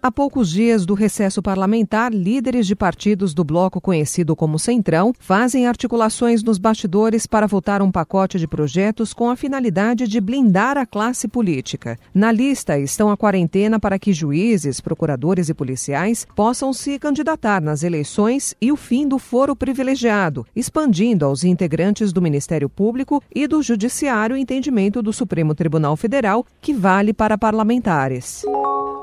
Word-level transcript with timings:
Há 0.00 0.12
poucos 0.12 0.48
dias 0.48 0.86
do 0.86 0.94
recesso 0.94 1.42
parlamentar, 1.42 2.14
líderes 2.14 2.68
de 2.68 2.76
partidos 2.76 3.34
do 3.34 3.42
bloco 3.42 3.80
conhecido 3.80 4.36
como 4.36 4.56
Centrão 4.56 5.12
fazem 5.18 5.66
articulações 5.66 6.40
nos 6.40 6.56
bastidores 6.56 7.26
para 7.26 7.48
votar 7.48 7.82
um 7.82 7.90
pacote 7.90 8.38
de 8.38 8.46
projetos 8.46 9.12
com 9.12 9.28
a 9.28 9.34
finalidade 9.34 10.06
de 10.06 10.20
blindar 10.20 10.78
a 10.78 10.86
classe 10.86 11.26
política. 11.26 11.98
Na 12.14 12.30
lista 12.30 12.78
estão 12.78 13.10
a 13.10 13.16
quarentena 13.16 13.80
para 13.80 13.98
que 13.98 14.12
juízes, 14.12 14.80
procuradores 14.80 15.48
e 15.48 15.54
policiais 15.54 16.24
possam 16.32 16.72
se 16.72 16.96
candidatar 16.96 17.60
nas 17.60 17.82
eleições 17.82 18.54
e 18.60 18.70
o 18.70 18.76
fim 18.76 19.08
do 19.08 19.18
foro 19.18 19.56
privilegiado, 19.56 20.46
expandindo 20.54 21.24
aos 21.24 21.42
integrantes 21.42 22.12
do 22.12 22.22
Ministério 22.22 22.68
Público 22.68 23.20
e 23.34 23.48
do 23.48 23.60
Judiciário 23.60 24.36
o 24.36 24.38
entendimento 24.38 25.02
do 25.02 25.12
Supremo 25.12 25.56
Tribunal 25.56 25.96
Federal 25.96 26.46
que 26.60 26.72
vale 26.72 27.12
para 27.12 27.36
parlamentares. 27.36 28.44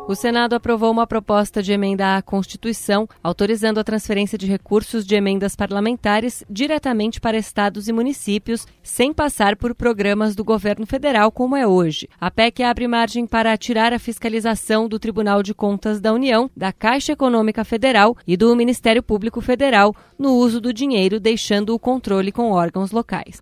O 0.08 0.14
Senado 0.14 0.54
aprovou 0.54 0.92
uma 0.92 1.08
proposta 1.08 1.64
de 1.64 1.72
emenda 1.72 2.16
à 2.16 2.22
Constituição, 2.22 3.10
autorizando 3.24 3.80
a 3.80 3.84
transferência 3.84 4.38
de 4.38 4.46
recursos 4.46 5.04
de 5.04 5.16
emendas 5.16 5.56
parlamentares 5.56 6.44
diretamente 6.48 7.20
para 7.20 7.40
estados 7.40 7.88
e 7.88 7.92
municípios, 7.92 8.68
sem 8.84 9.12
passar 9.12 9.56
por 9.56 9.74
programas 9.74 10.36
do 10.36 10.44
governo 10.44 10.86
federal, 10.86 11.32
como 11.32 11.56
é 11.56 11.66
hoje. 11.66 12.08
A 12.22 12.30
PEC 12.30 12.62
abre 12.62 12.88
margem 12.88 13.26
para 13.26 13.58
tirar 13.58 13.94
a 13.94 14.00
fiscalização 14.00 14.88
do 14.88 15.00
Tribunal 15.00 15.42
de 15.42 15.56
Contas 15.56 16.00
da 16.00 16.14
União, 16.14 16.52
da 16.56 16.72
Caixa 16.72 17.14
Econômica 17.14 17.66
Federal 17.66 18.16
e 18.28 18.38
do 18.38 18.56
Ministério 18.56 19.02
Público 19.02 19.42
Federal 19.42 19.96
no 20.20 20.36
uso 20.36 20.62
do 20.62 20.72
dinheiro, 20.72 21.20
deixando 21.20 21.74
o 21.74 21.80
controle 21.80 22.32
com 22.32 22.52
órgãos 22.52 22.92
locais. 22.92 23.42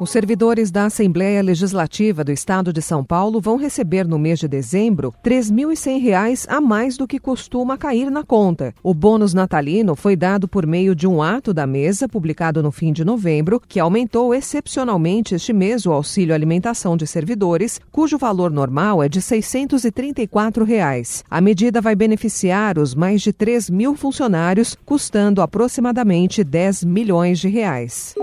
Os 0.00 0.10
servidores 0.10 0.70
da 0.70 0.84
Assembleia 0.84 1.42
Legislativa 1.42 2.22
do 2.22 2.30
Estado 2.30 2.72
de 2.72 2.80
São 2.80 3.02
Paulo 3.02 3.40
vão 3.40 3.56
receber 3.56 4.06
no 4.06 4.16
mês 4.16 4.38
de 4.38 4.46
dezembro 4.46 5.12
R$ 5.24 5.30
3.100 5.30 6.46
a 6.48 6.60
mais 6.60 6.96
do 6.96 7.04
que 7.04 7.18
costuma 7.18 7.76
cair 7.76 8.08
na 8.08 8.22
conta. 8.22 8.72
O 8.80 8.94
bônus 8.94 9.34
natalino 9.34 9.96
foi 9.96 10.14
dado 10.14 10.46
por 10.46 10.64
meio 10.64 10.94
de 10.94 11.04
um 11.04 11.20
ato 11.20 11.52
da 11.52 11.66
mesa 11.66 12.08
publicado 12.08 12.62
no 12.62 12.70
fim 12.70 12.92
de 12.92 13.04
novembro, 13.04 13.60
que 13.66 13.80
aumentou 13.80 14.32
excepcionalmente 14.32 15.34
este 15.34 15.52
mês 15.52 15.84
o 15.84 15.90
auxílio 15.90 16.32
alimentação 16.32 16.96
de 16.96 17.04
servidores, 17.04 17.80
cujo 17.90 18.16
valor 18.16 18.52
normal 18.52 19.02
é 19.02 19.08
de 19.08 19.20
634 19.20 20.64
reais. 20.64 21.24
A 21.28 21.40
medida 21.40 21.80
vai 21.80 21.96
beneficiar 21.96 22.78
os 22.78 22.94
mais 22.94 23.20
de 23.20 23.32
3 23.32 23.68
mil 23.68 23.96
funcionários, 23.96 24.76
custando 24.86 25.42
aproximadamente 25.42 26.44
10 26.44 26.84
milhões 26.84 27.40
de 27.40 27.48
reais. 27.48 28.14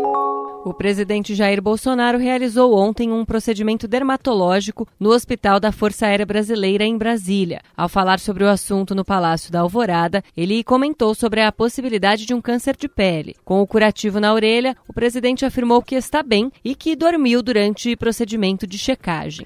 O 0.65 0.73
presidente 0.73 1.35
Jair 1.35 1.61
Bolsonaro 1.61 2.17
realizou 2.17 2.75
ontem 2.75 3.11
um 3.11 3.23
procedimento 3.23 3.87
dermatológico 3.87 4.87
no 4.99 5.11
Hospital 5.11 5.59
da 5.59 5.71
Força 5.71 6.07
Aérea 6.07 6.25
Brasileira 6.25 6.83
em 6.83 6.97
Brasília. 6.97 7.61
Ao 7.77 7.87
falar 7.87 8.19
sobre 8.19 8.43
o 8.43 8.49
assunto 8.49 8.95
no 8.95 9.05
Palácio 9.05 9.51
da 9.51 9.59
Alvorada, 9.59 10.23
ele 10.35 10.63
comentou 10.63 11.13
sobre 11.13 11.41
a 11.41 11.51
possibilidade 11.51 12.25
de 12.25 12.33
um 12.33 12.41
câncer 12.41 12.75
de 12.75 12.87
pele. 12.87 13.35
Com 13.45 13.61
o 13.61 13.67
curativo 13.67 14.19
na 14.19 14.33
orelha, 14.33 14.75
o 14.87 14.93
presidente 14.93 15.45
afirmou 15.45 15.83
que 15.83 15.93
está 15.93 16.23
bem 16.23 16.51
e 16.63 16.73
que 16.73 16.95
dormiu 16.95 17.43
durante 17.43 17.93
o 17.93 17.97
procedimento 17.97 18.65
de 18.65 18.79
checagem. 18.79 19.45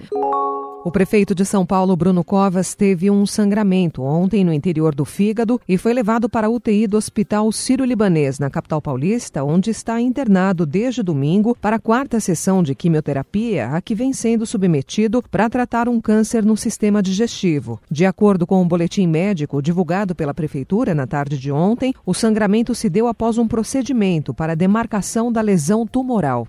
O 0.82 0.92
prefeito 0.92 1.36
de 1.36 1.44
São 1.44 1.66
Paulo, 1.66 1.94
Bruno 1.94 2.24
Covas, 2.24 2.74
teve 2.74 3.12
um 3.12 3.26
sangramento 3.26 4.02
ontem 4.02 4.46
no 4.46 4.54
interior 4.54 4.96
do 4.96 5.04
fígado 5.04 5.60
e 5.68 5.78
foi 5.78 5.92
levado 5.94 6.30
para 6.30 6.48
a 6.48 6.50
UTI 6.50 6.88
do 6.88 6.96
Hospital 6.96 7.52
Sírio-Libanês, 7.52 8.40
na 8.40 8.50
capital 8.50 8.82
paulista, 8.82 9.44
onde 9.44 9.70
está 9.72 10.00
internado 10.00 10.66
desde 10.66 11.04
domingo 11.04 11.54
para 11.60 11.76
a 11.76 11.80
quarta 11.80 12.22
sessão 12.22 12.64
de 12.64 12.74
quimioterapia, 12.74 13.68
a 13.68 13.82
que 13.82 13.94
vem 13.94 14.14
sendo 14.14 14.46
submetido 14.46 15.22
para 15.30 15.50
tratar 15.50 15.90
um 15.90 16.00
câncer 16.00 16.46
no 16.46 16.56
sistema 16.56 17.04
digestivo. 17.04 17.82
De 17.92 18.06
acordo 18.06 18.48
com 18.48 18.62
um 18.62 18.68
boletim 18.68 19.06
médico 19.06 19.62
divulgado 19.62 20.16
pela 20.16 20.34
prefeitura 20.34 20.96
na 20.96 21.06
tarde 21.06 21.38
de 21.38 21.52
ontem, 21.52 21.94
o 22.06 22.14
sangramento 22.14 22.74
se 22.74 22.90
deu 22.90 23.08
após 23.08 23.38
um 23.38 23.50
procedimento 23.50 24.34
para 24.34 24.56
demarcação 24.56 25.30
da 25.30 25.42
lesão 25.42 25.86
tumoral. 25.86 26.48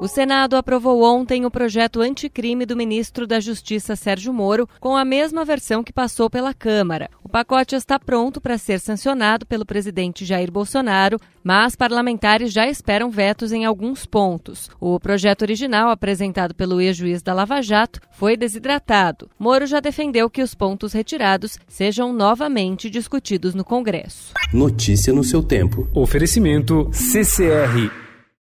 O 0.00 0.08
Senado 0.08 0.56
aprovou 0.56 1.02
ontem 1.02 1.44
o 1.44 1.50
projeto 1.50 2.00
anticrime 2.00 2.64
do 2.64 2.74
ministro 2.74 3.26
da 3.26 3.38
Justiça 3.38 3.94
Sérgio 3.94 4.32
Moro, 4.32 4.66
com 4.80 4.96
a 4.96 5.04
mesma 5.04 5.44
versão 5.44 5.84
que 5.84 5.92
passou 5.92 6.30
pela 6.30 6.54
Câmara. 6.54 7.10
O 7.22 7.28
pacote 7.28 7.74
está 7.74 7.98
pronto 7.98 8.40
para 8.40 8.56
ser 8.56 8.80
sancionado 8.80 9.44
pelo 9.44 9.66
presidente 9.66 10.24
Jair 10.24 10.50
Bolsonaro, 10.50 11.20
mas 11.44 11.76
parlamentares 11.76 12.50
já 12.50 12.66
esperam 12.66 13.10
vetos 13.10 13.52
em 13.52 13.66
alguns 13.66 14.06
pontos. 14.06 14.70
O 14.80 14.98
projeto 14.98 15.42
original, 15.42 15.90
apresentado 15.90 16.54
pelo 16.54 16.80
ex-juiz 16.80 17.20
da 17.20 17.34
Lava 17.34 17.60
Jato, 17.60 18.00
foi 18.10 18.38
desidratado. 18.38 19.28
Moro 19.38 19.66
já 19.66 19.80
defendeu 19.80 20.30
que 20.30 20.40
os 20.40 20.54
pontos 20.54 20.94
retirados 20.94 21.58
sejam 21.68 22.10
novamente 22.10 22.88
discutidos 22.88 23.54
no 23.54 23.66
Congresso. 23.66 24.32
Notícia 24.50 25.12
no 25.12 25.22
seu 25.22 25.42
tempo. 25.42 25.86
Oferecimento 25.94 26.88
CCR 26.90 28.09